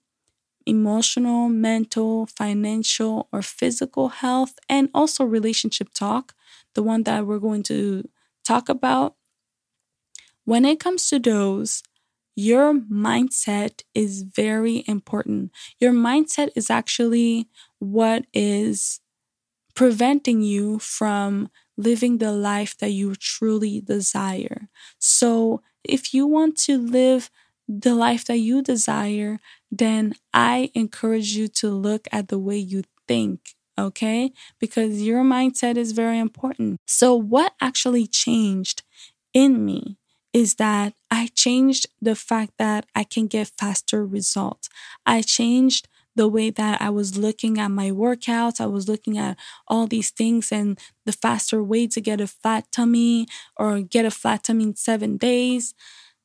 emotional, 0.66 1.48
mental, 1.48 2.26
financial, 2.26 3.28
or 3.32 3.42
physical 3.42 4.08
health, 4.08 4.54
and 4.68 4.90
also 4.94 5.24
relationship 5.24 5.88
talk, 5.94 6.34
the 6.74 6.82
one 6.82 7.04
that 7.04 7.26
we're 7.26 7.38
going 7.38 7.62
to 7.64 8.08
talk 8.44 8.68
about. 8.68 9.14
When 10.44 10.64
it 10.64 10.80
comes 10.80 11.08
to 11.08 11.18
those, 11.18 11.82
your 12.36 12.74
mindset 12.74 13.82
is 13.94 14.22
very 14.22 14.84
important. 14.86 15.52
Your 15.80 15.92
mindset 15.92 16.50
is 16.56 16.70
actually 16.70 17.48
what 17.80 18.26
is 18.34 19.00
preventing 19.74 20.42
you 20.42 20.78
from 20.78 21.50
living 21.76 22.18
the 22.18 22.32
life 22.32 22.76
that 22.78 22.90
you 22.90 23.14
truly 23.14 23.80
desire. 23.80 24.68
So, 24.98 25.62
if 25.84 26.12
you 26.14 26.26
want 26.26 26.56
to 26.58 26.78
live 26.78 27.30
the 27.68 27.94
life 27.94 28.24
that 28.26 28.38
you 28.38 28.62
desire, 28.62 29.38
then 29.70 30.14
I 30.32 30.70
encourage 30.74 31.36
you 31.36 31.48
to 31.48 31.70
look 31.70 32.08
at 32.12 32.28
the 32.28 32.38
way 32.38 32.56
you 32.58 32.82
think, 33.06 33.54
okay? 33.78 34.32
Because 34.58 35.02
your 35.02 35.22
mindset 35.22 35.76
is 35.76 35.92
very 35.92 36.18
important. 36.18 36.80
So, 36.86 37.14
what 37.14 37.54
actually 37.60 38.06
changed 38.06 38.82
in 39.34 39.64
me 39.64 39.98
is 40.36 40.56
that 40.56 40.92
I 41.10 41.30
changed 41.34 41.86
the 42.02 42.14
fact 42.14 42.52
that 42.58 42.84
I 42.94 43.04
can 43.04 43.26
get 43.26 43.52
faster 43.58 44.06
results. 44.06 44.68
I 45.06 45.22
changed 45.22 45.88
the 46.14 46.28
way 46.28 46.50
that 46.50 46.82
I 46.82 46.90
was 46.90 47.16
looking 47.16 47.58
at 47.58 47.70
my 47.70 47.90
workouts. 47.90 48.60
I 48.60 48.66
was 48.66 48.88
looking 48.88 49.18
at 49.18 49.38
all 49.68 49.86
these 49.86 50.10
things 50.10 50.52
and 50.52 50.78
the 51.06 51.12
faster 51.12 51.62
way 51.62 51.86
to 51.88 52.00
get 52.02 52.20
a 52.20 52.26
flat 52.26 52.66
tummy 52.72 53.26
or 53.56 53.80
get 53.80 54.04
a 54.04 54.10
flat 54.10 54.44
tummy 54.44 54.64
in 54.64 54.76
seven 54.76 55.16
days. 55.16 55.74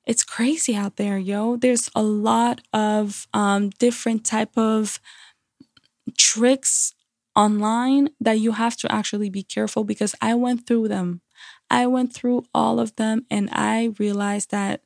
It's 0.06 0.24
crazy 0.24 0.76
out 0.76 0.98
there, 0.98 1.18
yo. 1.18 1.58
There's 1.58 1.90
a 1.96 2.04
lot 2.04 2.62
of 2.74 3.28
um, 3.34 3.72
different 3.80 4.26
type 4.26 4.58
of 4.58 5.00
tricks 6.18 6.94
online 7.36 8.10
that 8.20 8.40
you 8.40 8.54
have 8.54 8.76
to 8.78 8.92
actually 8.92 9.30
be 9.30 9.44
careful 9.44 9.84
because 9.84 10.16
I 10.22 10.36
went 10.36 10.68
through 10.68 10.90
them. 10.90 11.22
I 11.70 11.88
went 11.88 12.14
through 12.14 12.46
all 12.54 12.80
of 12.80 12.96
them 12.96 13.26
and 13.30 13.50
I 13.52 13.94
realized 14.00 14.52
that 14.52 14.82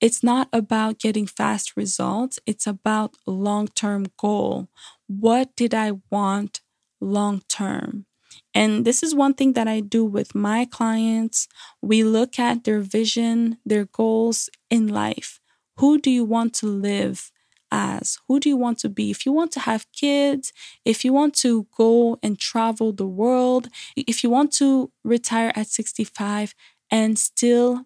it's 0.00 0.22
not 0.22 0.48
about 0.52 0.98
getting 0.98 1.26
fast 1.26 1.76
results, 1.76 2.38
it's 2.46 2.66
about 2.66 3.16
long-term 3.26 4.06
goal. 4.18 4.68
What 5.08 5.54
did 5.56 5.74
I 5.74 5.92
want 6.10 6.60
long 7.00 7.42
term? 7.48 8.06
And 8.54 8.84
this 8.84 9.02
is 9.02 9.14
one 9.14 9.34
thing 9.34 9.54
that 9.54 9.66
I 9.66 9.80
do 9.80 10.04
with 10.04 10.34
my 10.34 10.64
clients. 10.66 11.48
We 11.82 12.04
look 12.04 12.38
at 12.38 12.64
their 12.64 12.80
vision, 12.80 13.58
their 13.66 13.86
goals 13.86 14.48
in 14.70 14.88
life. 14.88 15.40
Who 15.78 15.98
do 15.98 16.10
you 16.10 16.24
want 16.24 16.54
to 16.54 16.66
live 16.66 17.32
as? 17.70 18.18
Who 18.28 18.40
do 18.40 18.48
you 18.48 18.56
want 18.56 18.78
to 18.80 18.88
be? 18.88 19.10
If 19.10 19.26
you 19.26 19.32
want 19.32 19.52
to 19.52 19.60
have 19.60 19.86
kids, 19.92 20.52
if 20.84 21.04
you 21.04 21.12
want 21.12 21.34
to 21.36 21.66
go 21.76 22.18
and 22.22 22.38
travel 22.38 22.92
the 22.92 23.06
world, 23.06 23.68
if 23.96 24.22
you 24.24 24.30
want 24.30 24.52
to 24.54 24.90
retire 25.04 25.52
at 25.54 25.68
65 25.68 26.54
and 26.90 27.18
still 27.18 27.84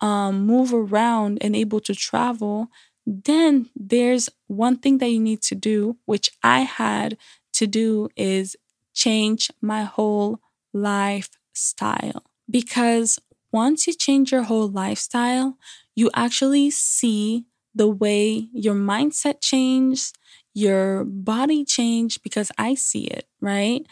um, 0.00 0.46
move 0.46 0.72
around 0.74 1.38
and 1.40 1.54
able 1.54 1.80
to 1.80 1.94
travel, 1.94 2.68
then 3.06 3.68
there's 3.74 4.28
one 4.46 4.76
thing 4.76 4.98
that 4.98 5.08
you 5.08 5.20
need 5.20 5.42
to 5.42 5.54
do, 5.54 5.96
which 6.06 6.30
I 6.42 6.60
had 6.60 7.16
to 7.54 7.66
do 7.66 8.08
is 8.16 8.56
change 8.94 9.50
my 9.60 9.82
whole 9.84 10.40
lifestyle. 10.72 12.22
Because 12.50 13.18
once 13.52 13.86
you 13.86 13.94
change 13.94 14.32
your 14.32 14.42
whole 14.42 14.68
lifestyle, 14.68 15.56
you 15.94 16.10
actually 16.14 16.70
see 16.70 17.44
the 17.74 17.88
way 17.88 18.48
your 18.52 18.74
mindset 18.74 19.40
changed, 19.40 20.16
your 20.54 21.04
body 21.04 21.64
changed, 21.64 22.22
because 22.22 22.50
I 22.58 22.74
see 22.74 23.04
it, 23.04 23.26
right? 23.40 23.86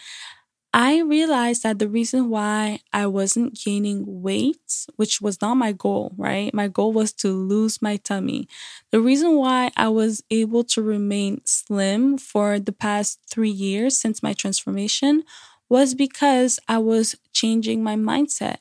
I 0.72 1.00
realized 1.00 1.64
that 1.64 1.80
the 1.80 1.88
reason 1.88 2.28
why 2.30 2.78
I 2.92 3.06
wasn't 3.06 3.54
gaining 3.58 4.04
weight, 4.22 4.87
which 4.96 5.20
was 5.20 5.40
not 5.40 5.54
my 5.56 5.72
goal, 5.72 6.12
right? 6.16 6.54
My 6.54 6.68
goal 6.68 6.92
was 6.92 7.12
to 7.14 7.28
lose 7.32 7.82
my 7.82 7.96
tummy. 7.96 8.49
The 8.92 9.00
reason 9.00 9.34
why 9.37 9.72
I 9.76 9.88
was 9.88 10.22
able 10.30 10.62
to 10.64 10.82
remain 10.82 11.40
slim 11.44 12.18
for 12.18 12.60
the 12.60 12.72
past 12.72 13.18
three 13.28 13.50
years 13.50 14.00
since 14.00 14.22
my 14.22 14.32
transformation 14.32 15.25
was 15.68 15.94
because 15.94 16.60
I 16.68 16.78
was 16.78 17.16
changing 17.32 17.82
my 17.82 17.96
mindset. 17.96 18.58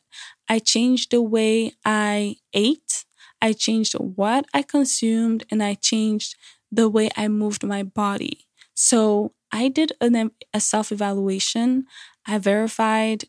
I 0.48 0.58
changed 0.60 1.12
the 1.12 1.22
way 1.22 1.74
I 1.86 2.38
ate, 2.54 3.06
I 3.42 3.54
changed 3.54 3.94
what 3.94 4.46
I 4.54 4.62
consumed, 4.62 5.44
and 5.52 5.64
I 5.64 5.76
changed 5.76 6.36
the 6.72 6.90
way 6.90 7.10
I 7.16 7.28
moved 7.28 7.64
my 7.64 7.84
body. 7.84 8.48
So 8.74 9.34
I 9.52 9.68
did 9.70 9.94
an, 10.02 10.32
a 10.54 10.60
self 10.60 10.92
evaluation. 10.92 11.86
I 12.28 12.38
verified 12.38 13.26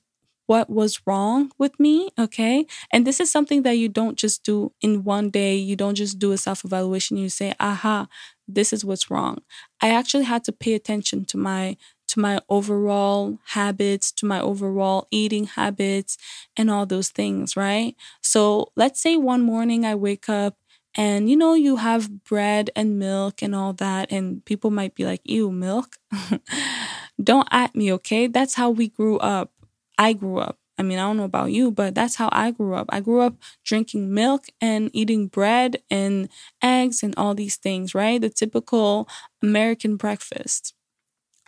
what 0.47 0.69
was 0.69 1.01
wrong 1.07 1.53
with 1.59 1.79
me. 1.79 2.11
Okay. 2.19 2.67
And 2.93 3.07
this 3.07 3.21
is 3.21 3.31
something 3.31 3.63
that 3.63 3.79
you 3.79 3.89
don't 3.89 4.19
just 4.19 4.43
do 4.43 4.73
in 4.81 5.05
one 5.05 5.31
day. 5.31 5.55
You 5.57 5.77
don't 5.77 5.95
just 5.95 6.19
do 6.19 6.33
a 6.33 6.37
self 6.39 6.65
evaluation. 6.65 7.17
You 7.17 7.29
say, 7.29 7.55
aha, 7.61 8.09
this 8.49 8.73
is 8.73 8.85
what's 8.85 9.11
wrong. 9.11 9.39
I 9.81 9.91
actually 9.91 10.25
had 10.25 10.43
to 10.45 10.53
pay 10.53 10.75
attention 10.75 11.25
to 11.27 11.37
my 11.39 11.77
to 12.11 12.21
my 12.21 12.41
overall 12.49 13.39
habits, 13.47 14.13
to 14.13 14.27
my 14.27 14.41
overall 14.41 15.07
eating 15.11 15.45
habits, 15.47 16.17
and 16.57 16.71
all 16.71 16.87
those 16.87 17.09
things, 17.11 17.57
right? 17.57 17.95
So 18.23 18.73
let's 18.77 19.01
say 19.01 19.17
one 19.17 19.43
morning 19.43 19.85
I 19.85 19.95
wake 19.95 20.29
up 20.29 20.57
and 20.97 21.31
you 21.31 21.37
know, 21.37 21.55
you 21.55 21.77
have 21.77 22.25
bread 22.25 22.71
and 22.75 22.99
milk 22.99 23.43
and 23.43 23.55
all 23.55 23.73
that, 23.75 24.11
and 24.11 24.45
people 24.45 24.71
might 24.73 24.95
be 24.97 25.05
like, 25.05 25.21
ew, 25.25 25.53
milk. 25.53 25.97
Don't 27.23 27.49
at 27.51 27.75
me, 27.75 27.93
okay? 27.95 28.27
That's 28.27 28.55
how 28.55 28.71
we 28.71 28.89
grew 28.89 29.19
up. 29.19 29.53
I 29.99 30.13
grew 30.13 30.39
up. 30.39 30.59
I 30.79 30.83
mean, 30.83 30.99
I 30.99 31.03
don't 31.03 31.19
know 31.19 31.25
about 31.25 31.53
you, 31.53 31.71
but 31.71 31.95
that's 31.95 32.15
how 32.17 32.31
I 32.33 32.53
grew 32.53 32.75
up. 32.75 32.87
I 32.89 33.01
grew 33.01 33.21
up 33.21 33.35
drinking 33.65 34.15
milk 34.15 34.47
and 34.63 34.89
eating 34.95 35.27
bread 35.29 35.83
and 35.91 36.31
eggs 36.63 37.03
and 37.03 37.13
all 37.19 37.35
these 37.35 37.57
things, 37.57 37.95
right? 37.95 38.19
The 38.19 38.31
typical 38.31 39.07
American 39.43 39.97
breakfast. 39.97 40.73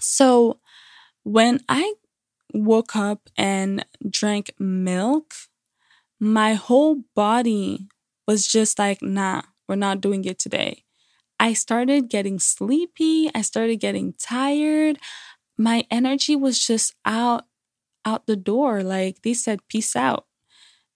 So 0.03 0.61
when 1.25 1.61
I 1.69 1.95
woke 2.55 2.97
up 2.97 3.31
and 3.37 3.87
drank 4.09 4.55
milk, 4.59 5.35
my 6.21 6.55
whole 6.55 7.05
body 7.15 7.89
was 8.27 8.47
just 8.47 8.79
like, 8.79 9.03
nah, 9.03 9.43
we're 9.69 9.77
not 9.77 10.01
doing 10.01 10.25
it 10.25 10.39
today. 10.39 10.85
I 11.41 11.55
started 11.55 12.11
getting 12.11 12.39
sleepy. 12.41 13.31
I 13.35 13.43
started 13.43 13.77
getting 13.77 14.15
tired. 14.19 14.99
My 15.59 15.87
energy 15.91 16.37
was 16.37 16.65
just 16.65 16.95
out 17.05 17.45
out 18.05 18.27
the 18.27 18.37
door. 18.37 18.83
Like 18.83 19.23
they 19.23 19.35
said, 19.35 19.61
peace 19.69 19.97
out. 19.97 20.27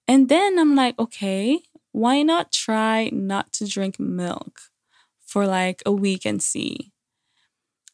And 0.08 0.28
then 0.28 0.58
I'm 0.58 0.75
like, 0.76 0.98
okay, 0.98 1.60
why 1.92 2.22
not 2.22 2.52
try 2.52 3.10
not 3.12 3.52
to 3.54 3.66
drink 3.66 4.00
milk 4.00 4.60
for 5.26 5.46
like 5.46 5.82
a 5.86 5.92
week 5.92 6.26
and 6.26 6.42
see? 6.42 6.92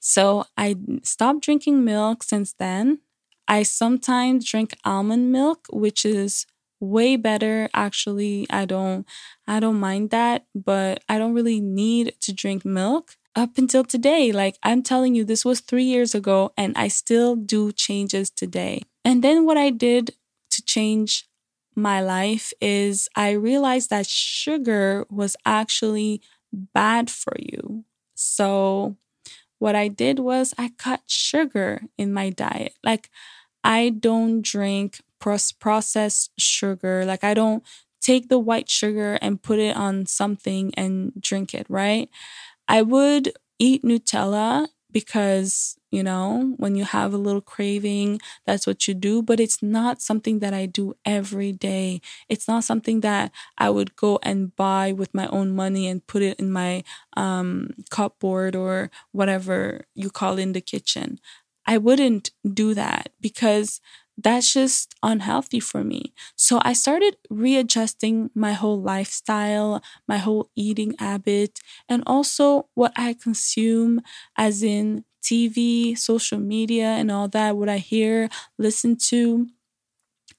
So 0.04 0.44
I 0.59 0.76
stopped 1.04 1.42
drinking 1.42 1.85
milk 1.85 2.25
since 2.25 2.54
then. 2.59 3.00
I 3.49 3.62
sometimes 3.62 4.44
drink 4.44 4.75
almond 4.85 5.30
milk, 5.32 5.66
which 5.73 6.04
is 6.04 6.47
way 6.80 7.14
better. 7.16 7.68
Actually 7.75 8.44
i 8.50 8.64
don't 8.64 9.06
i 9.47 9.61
don't 9.61 9.78
mind 9.78 10.11
that 10.11 10.47
but 10.54 11.00
i 11.09 11.16
don't 11.16 11.32
really 11.35 11.61
need 11.61 12.12
to 12.21 12.32
drink 12.32 12.64
milk 12.64 13.16
up 13.37 13.56
until 13.56 13.85
today. 13.85 14.32
Like 14.32 14.59
i'm 14.64 14.82
telling 14.82 15.14
you 15.14 15.25
this 15.25 15.44
was 15.44 15.61
3 15.61 15.85
years 15.85 16.14
ago 16.14 16.52
and 16.56 16.76
i 16.76 16.88
still 16.88 17.37
do 17.37 17.71
changes 17.73 18.30
today. 18.30 18.82
And 19.04 19.23
then 19.23 19.44
what 19.47 19.56
i 19.56 19.71
did 19.71 20.16
to 20.50 20.62
change 20.64 21.28
my 21.76 22.00
life 22.02 22.52
is 22.61 23.09
i 23.16 23.30
realized 23.30 23.90
that 23.90 24.06
sugar 24.06 25.06
was 25.11 25.37
actually 25.47 26.21
bad 26.52 27.11
for 27.11 27.35
you. 27.38 27.85
So 28.14 28.97
what 29.62 29.75
i 29.76 29.88
did 29.88 30.18
was 30.18 30.55
i 30.59 30.70
cut 30.79 31.01
sugar 31.07 31.83
in 31.96 32.12
my 32.12 32.31
diet 32.31 32.75
like 32.85 33.11
i 33.64 33.90
don't 33.90 34.42
drink 34.42 35.01
processed 35.61 36.31
sugar. 36.38 37.05
Like 37.05 37.22
I 37.25 37.35
don't 37.35 37.62
take 38.01 38.29
the 38.29 38.38
white 38.38 38.68
sugar 38.68 39.18
and 39.22 39.40
put 39.40 39.61
it 39.61 39.77
on 39.77 40.07
something 40.07 40.72
and 40.77 41.12
drink 41.20 41.55
it, 41.55 41.66
right? 41.68 42.09
I 42.68 42.83
would 42.83 43.33
eat 43.59 43.85
Nutella 43.85 44.68
because, 44.92 45.76
you 45.90 46.02
know, 46.02 46.55
when 46.59 46.74
you 46.74 46.85
have 46.85 47.12
a 47.14 47.18
little 47.18 47.40
craving, 47.40 48.20
that's 48.46 48.66
what 48.66 48.87
you 48.87 48.94
do, 48.94 49.22
but 49.22 49.40
it's 49.40 49.62
not 49.62 50.02
something 50.02 50.38
that 50.40 50.55
I 50.55 50.66
do 50.66 50.94
every 51.05 51.52
day. 51.52 52.00
It's 52.28 52.46
not 52.46 52.64
something 52.64 53.00
that 53.00 53.33
I 53.59 53.70
would 53.70 53.96
go 53.96 54.18
and 54.22 54.55
buy 54.57 54.92
with 54.92 55.14
my 55.14 55.26
own 55.28 55.55
money 55.57 55.87
and 55.88 56.07
put 56.07 56.22
it 56.22 56.38
in 56.38 56.52
my 56.52 56.85
um, 57.16 57.70
cupboard 57.90 58.55
or 58.55 58.90
whatever 59.12 59.87
you 59.94 60.11
call 60.11 60.38
in 60.38 60.52
the 60.52 60.61
kitchen. 60.61 61.18
I 61.66 61.78
wouldn't 61.78 62.31
do 62.52 62.74
that 62.74 63.11
because 63.20 63.81
that's 64.18 64.53
just 64.53 64.94
unhealthy 65.03 65.61
for 65.61 65.83
me. 65.85 66.12
So 66.37 66.61
I 66.62 66.72
started 66.75 67.16
readjusting 67.31 68.31
my 68.35 68.53
whole 68.53 68.81
lifestyle, 68.81 69.83
my 70.07 70.18
whole 70.18 70.51
eating 70.55 70.94
habit, 70.98 71.61
and 71.88 72.03
also 72.07 72.68
what 72.75 72.92
I 72.96 73.14
consume, 73.14 74.01
as 74.37 74.62
in 74.62 75.05
TV, 75.22 75.94
social 75.94 76.38
media, 76.38 76.87
and 76.88 77.11
all 77.11 77.29
that, 77.29 77.57
what 77.57 77.68
I 77.68 77.79
hear, 77.79 78.29
listen 78.59 78.96
to, 79.09 79.48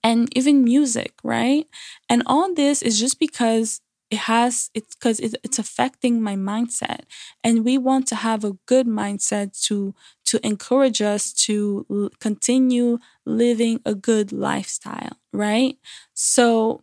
and 0.04 0.30
even 0.38 0.64
music, 0.64 1.14
right? 1.24 1.66
And 2.10 2.24
all 2.26 2.54
this 2.54 2.82
is 2.82 3.00
just 3.00 3.20
because 3.20 3.82
it 4.14 4.18
has 4.32 4.70
it's 4.74 4.96
because 4.96 5.20
it's 5.20 5.60
affecting 5.60 6.22
my 6.22 6.36
mindset. 6.36 7.02
And 7.44 7.66
we 7.66 7.78
want 7.78 8.08
to 8.08 8.16
have 8.16 8.44
a 8.44 8.58
good 8.66 8.88
mindset 8.88 9.50
to 9.68 9.94
to 10.26 10.36
encourage 10.46 11.02
us 11.02 11.34
to 11.48 11.86
l- 11.90 12.10
continue 12.20 13.00
living 13.26 13.80
a 13.86 13.96
good 13.96 14.32
lifestyle 14.32 15.18
right? 15.34 15.78
So 16.14 16.82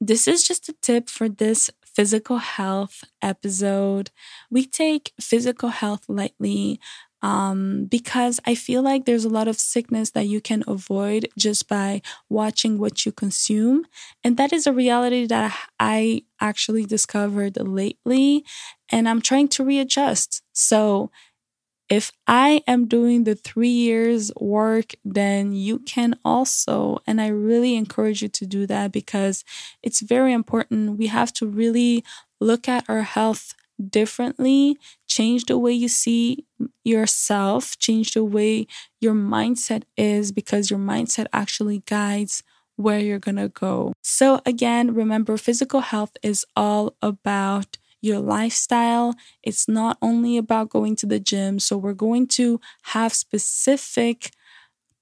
this 0.00 0.28
is 0.28 0.46
just 0.46 0.68
a 0.68 0.74
tip 0.82 1.08
for 1.08 1.28
this 1.28 1.70
physical 1.84 2.38
health 2.38 3.04
episode. 3.22 4.10
We 4.50 4.66
take 4.66 5.12
physical 5.20 5.68
health 5.70 6.04
lightly 6.08 6.80
um, 7.24 7.86
because 7.86 8.38
I 8.46 8.54
feel 8.54 8.82
like 8.82 9.06
there's 9.06 9.24
a 9.24 9.30
lot 9.30 9.48
of 9.48 9.58
sickness 9.58 10.10
that 10.10 10.26
you 10.26 10.42
can 10.42 10.62
avoid 10.68 11.26
just 11.38 11.68
by 11.68 12.02
watching 12.28 12.76
what 12.78 13.06
you 13.06 13.12
consume. 13.12 13.86
And 14.22 14.36
that 14.36 14.52
is 14.52 14.66
a 14.66 14.74
reality 14.74 15.26
that 15.28 15.56
I 15.80 16.24
actually 16.38 16.84
discovered 16.84 17.56
lately, 17.56 18.44
and 18.92 19.08
I'm 19.08 19.22
trying 19.22 19.48
to 19.48 19.64
readjust. 19.64 20.42
So, 20.52 21.10
if 21.90 22.12
I 22.26 22.62
am 22.66 22.86
doing 22.86 23.24
the 23.24 23.34
three 23.34 23.68
years 23.68 24.32
work, 24.40 24.92
then 25.04 25.52
you 25.52 25.80
can 25.80 26.16
also. 26.24 26.98
And 27.06 27.20
I 27.20 27.28
really 27.28 27.76
encourage 27.76 28.22
you 28.22 28.28
to 28.28 28.46
do 28.46 28.66
that 28.66 28.90
because 28.92 29.44
it's 29.82 30.00
very 30.00 30.32
important. 30.32 30.98
We 30.98 31.08
have 31.08 31.32
to 31.34 31.46
really 31.46 32.04
look 32.40 32.68
at 32.68 32.88
our 32.88 33.02
health 33.02 33.54
differently, 33.90 34.78
change 35.08 35.44
the 35.44 35.58
way 35.58 35.72
you 35.72 35.88
see 35.88 36.46
yourself, 36.84 37.78
change 37.78 38.12
the 38.12 38.24
way 38.24 38.66
your 39.00 39.14
mindset 39.14 39.84
is, 39.96 40.32
because 40.32 40.70
your 40.70 40.78
mindset 40.80 41.26
actually 41.32 41.82
guides 41.86 42.42
where 42.76 42.98
you're 42.98 43.18
going 43.18 43.36
to 43.36 43.48
go. 43.48 43.92
So, 44.02 44.40
again, 44.46 44.94
remember 44.94 45.36
physical 45.36 45.80
health 45.80 46.16
is 46.22 46.44
all 46.56 46.96
about 47.02 47.78
your 48.00 48.18
lifestyle. 48.20 49.14
It's 49.42 49.68
not 49.68 49.96
only 50.02 50.36
about 50.36 50.68
going 50.68 50.96
to 50.96 51.06
the 51.06 51.20
gym. 51.20 51.58
So, 51.58 51.76
we're 51.76 51.94
going 51.94 52.26
to 52.28 52.60
have 52.84 53.14
specific 53.14 54.32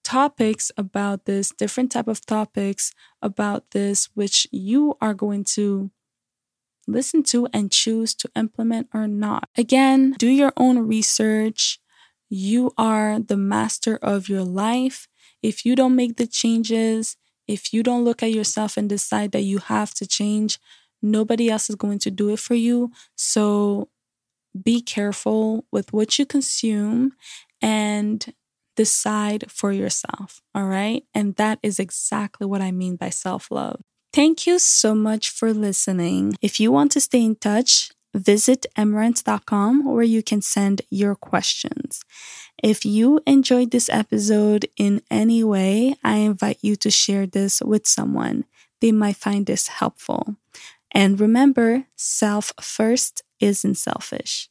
topics 0.05 0.71
about 0.77 1.25
this, 1.27 1.51
different 1.51 1.93
type 1.93 2.09
of 2.09 2.25
topics 2.27 2.93
about 3.21 3.71
this, 3.71 4.09
which 4.15 4.47
you 4.51 4.97
are 5.01 5.15
going 5.15 5.45
to 5.45 5.91
listen 6.87 7.23
to 7.25 7.47
and 7.53 7.71
choose 7.71 8.15
to 8.17 8.31
implement 8.35 8.89
or 8.93 9.07
not. 9.07 9.49
Again, 9.57 10.13
do 10.19 10.29
your 10.29 10.53
own 10.57 10.79
research. 10.81 11.79
You 12.29 12.73
are 12.79 13.19
the 13.21 13.37
master 13.37 13.99
of 14.03 14.29
your 14.29 14.43
life. 14.43 15.09
If 15.43 15.65
you 15.65 15.77
don't 15.77 15.97
make 15.97 16.17
the 16.17 16.27
changes, 16.27 17.17
if 17.47 17.73
you 17.73 17.83
don't 17.83 18.05
look 18.05 18.23
at 18.23 18.33
yourself 18.33 18.77
and 18.77 18.89
decide 18.89 19.33
that 19.33 19.43
you 19.43 19.59
have 19.59 19.93
to 19.95 20.07
change, 20.07 20.59
nobody 21.03 21.51
else 21.51 21.69
is 21.69 21.77
going 21.77 21.99
to 22.01 22.11
do 22.11 22.31
it 22.31 22.39
for 22.39 22.55
you. 22.55 22.91
So 23.17 23.89
be 24.61 24.81
careful 24.81 25.65
with 25.73 25.93
what 25.93 26.19
you 26.19 26.27
consume 26.27 27.13
and 27.61 28.35
decide 28.77 29.51
for 29.51 29.73
yourself. 29.73 30.43
All 30.55 30.65
right. 30.67 31.05
And 31.15 31.37
that 31.37 31.59
is 31.63 31.79
exactly 31.79 32.47
what 32.47 32.61
I 32.61 32.71
mean 32.71 32.97
by 32.97 33.11
self 33.11 33.51
love. 33.51 33.83
Thank 34.13 34.47
you 34.47 34.59
so 34.59 34.95
much 34.95 35.31
for 35.31 35.53
listening. 35.55 36.35
If 36.43 36.61
you 36.61 36.71
want 36.71 36.93
to 36.93 37.01
stay 37.01 37.25
in 37.25 37.37
touch, 37.37 37.91
visit 38.15 38.67
emerance.com 38.77 39.85
where 39.87 40.03
you 40.03 40.23
can 40.23 40.43
send 40.43 40.83
your 40.91 41.15
questions. 41.15 42.03
If 42.63 42.85
you 42.85 43.21
enjoyed 43.27 43.71
this 43.71 43.89
episode 43.89 44.67
in 44.77 45.01
any 45.11 45.43
way, 45.43 45.95
I 46.05 46.17
invite 46.17 46.59
you 46.61 46.77
to 46.77 46.91
share 46.91 47.27
this 47.27 47.63
with 47.63 47.87
someone. 47.87 48.45
They 48.81 48.93
might 48.93 49.17
find 49.17 49.47
this 49.47 49.69
helpful. 49.69 50.37
And 50.93 51.19
remember, 51.19 51.87
self 51.97 52.53
first 52.61 53.23
isn't 53.41 53.77
selfish. 53.77 54.51